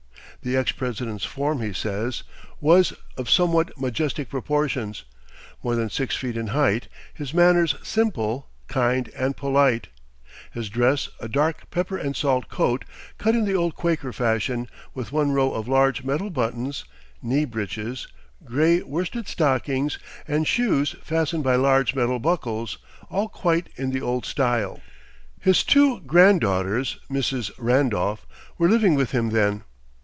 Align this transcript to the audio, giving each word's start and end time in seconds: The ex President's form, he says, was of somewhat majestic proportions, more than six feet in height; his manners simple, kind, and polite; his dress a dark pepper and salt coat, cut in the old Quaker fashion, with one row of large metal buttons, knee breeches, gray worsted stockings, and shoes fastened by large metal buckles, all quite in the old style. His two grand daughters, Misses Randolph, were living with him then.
The 0.43 0.57
ex 0.57 0.71
President's 0.71 1.23
form, 1.23 1.61
he 1.61 1.71
says, 1.71 2.23
was 2.59 2.93
of 3.15 3.29
somewhat 3.29 3.79
majestic 3.79 4.27
proportions, 4.27 5.03
more 5.61 5.75
than 5.75 5.91
six 5.91 6.15
feet 6.17 6.35
in 6.35 6.47
height; 6.47 6.87
his 7.13 7.31
manners 7.31 7.75
simple, 7.83 8.49
kind, 8.67 9.09
and 9.09 9.37
polite; 9.37 9.89
his 10.51 10.67
dress 10.67 11.09
a 11.19 11.27
dark 11.27 11.69
pepper 11.69 11.95
and 11.95 12.15
salt 12.15 12.49
coat, 12.49 12.85
cut 13.19 13.35
in 13.35 13.45
the 13.45 13.53
old 13.53 13.75
Quaker 13.75 14.11
fashion, 14.11 14.67
with 14.95 15.11
one 15.11 15.31
row 15.31 15.53
of 15.53 15.67
large 15.67 16.03
metal 16.03 16.31
buttons, 16.31 16.85
knee 17.21 17.45
breeches, 17.45 18.07
gray 18.43 18.81
worsted 18.81 19.27
stockings, 19.27 19.99
and 20.27 20.47
shoes 20.47 20.95
fastened 21.03 21.43
by 21.43 21.55
large 21.55 21.93
metal 21.93 22.17
buckles, 22.17 22.79
all 23.11 23.29
quite 23.29 23.67
in 23.75 23.91
the 23.91 24.01
old 24.01 24.25
style. 24.25 24.81
His 25.39 25.61
two 25.63 25.99
grand 25.99 26.41
daughters, 26.41 26.97
Misses 27.11 27.51
Randolph, 27.59 28.25
were 28.57 28.69
living 28.69 28.95
with 28.95 29.11
him 29.11 29.29
then. 29.29 29.65